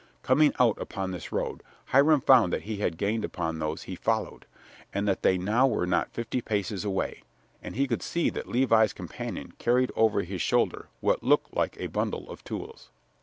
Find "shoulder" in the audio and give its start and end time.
10.41-10.87